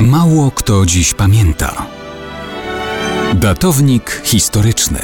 [0.00, 1.86] Mało kto dziś pamięta.
[3.34, 4.98] Datownik historyczny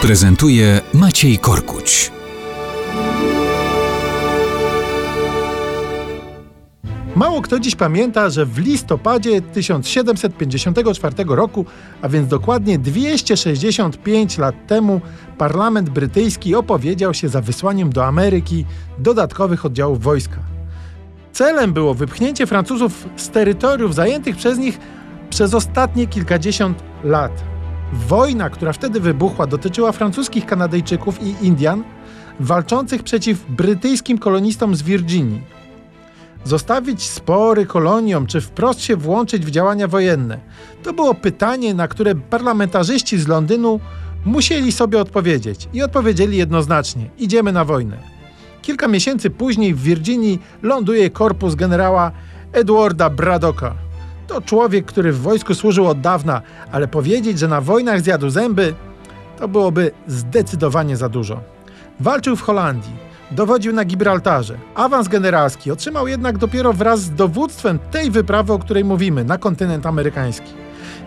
[0.00, 2.12] prezentuje Maciej Korkuć.
[7.16, 11.64] Mało kto dziś pamięta, że w listopadzie 1754 roku,
[12.02, 15.00] a więc dokładnie 265 lat temu,
[15.38, 18.64] parlament brytyjski opowiedział się za wysłaniem do Ameryki
[18.98, 20.53] dodatkowych oddziałów wojska.
[21.34, 24.78] Celem było wypchnięcie Francuzów z terytoriów zajętych przez nich
[25.30, 27.44] przez ostatnie kilkadziesiąt lat.
[27.92, 31.84] Wojna, która wtedy wybuchła, dotyczyła francuskich Kanadyjczyków i Indian
[32.40, 35.42] walczących przeciw brytyjskim kolonistom z Virginii.
[36.44, 40.38] Zostawić spory koloniom, czy wprost się włączyć w działania wojenne?
[40.82, 43.80] To było pytanie, na które parlamentarzyści z Londynu
[44.24, 45.68] musieli sobie odpowiedzieć.
[45.72, 48.13] I odpowiedzieli jednoznacznie: idziemy na wojnę.
[48.64, 52.12] Kilka miesięcy później w Virginii ląduje korpus generała
[52.52, 53.74] Edwarda Braddocka.
[54.26, 56.42] To człowiek, który w wojsku służył od dawna,
[56.72, 58.74] ale powiedzieć, że na wojnach zjadł zęby,
[59.38, 61.40] to byłoby zdecydowanie za dużo.
[62.00, 62.92] Walczył w Holandii,
[63.30, 64.58] dowodził na Gibraltarze.
[64.74, 69.86] Awans generalski otrzymał jednak dopiero wraz z dowództwem tej wyprawy, o której mówimy, na kontynent
[69.86, 70.52] amerykański.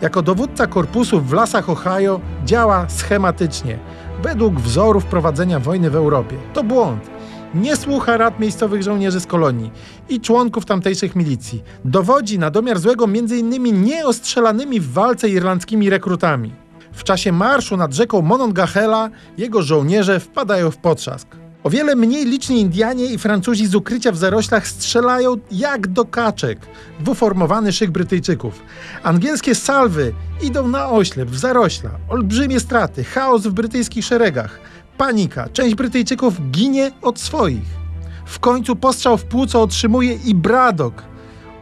[0.00, 3.78] Jako dowódca korpusu w lasach Ohio działa schematycznie,
[4.22, 6.36] według wzorów prowadzenia wojny w Europie.
[6.54, 7.15] To błąd
[7.54, 9.70] nie słucha rad miejscowych żołnierzy z kolonii
[10.08, 11.62] i członków tamtejszych milicji.
[11.84, 13.84] Dowodzi na domiar złego m.in.
[13.84, 16.52] nieostrzelanymi w walce irlandzkimi rekrutami.
[16.92, 21.36] W czasie marszu nad rzeką Monongahela jego żołnierze wpadają w potrzask.
[21.66, 26.58] O wiele mniej liczni Indianie i Francuzi z ukrycia w zaroślach strzelają jak do kaczek
[27.00, 28.62] w uformowany szyk Brytyjczyków.
[29.02, 31.90] Angielskie salwy idą na oślep, w zarośla.
[32.08, 34.60] Olbrzymie straty, chaos w brytyjskich szeregach.
[34.98, 35.48] Panika.
[35.52, 37.76] Część Brytyjczyków ginie od swoich.
[38.26, 41.02] W końcu postrzał w płuco otrzymuje i Bradok.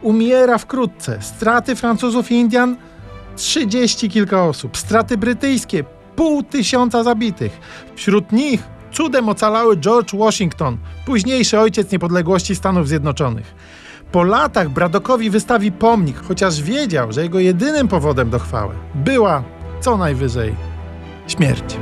[0.01, 1.21] Umiera wkrótce.
[1.21, 2.77] Straty Francuzów i Indian?
[3.35, 4.77] Trzydzieści kilka osób.
[4.77, 5.83] Straty brytyjskie?
[6.15, 7.59] Pół tysiąca zabitych.
[7.95, 13.55] Wśród nich cudem ocalały George Washington, późniejszy ojciec niepodległości Stanów Zjednoczonych.
[14.11, 19.43] Po latach Bradokowi wystawi pomnik, chociaż wiedział, że jego jedynym powodem do chwały była
[19.81, 20.55] co najwyżej
[21.27, 21.77] śmierć.